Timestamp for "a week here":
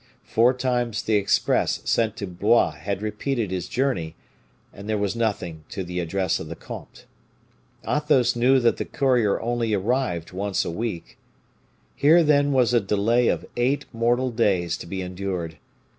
10.65-12.23